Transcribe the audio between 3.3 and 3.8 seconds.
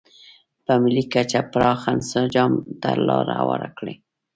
هواره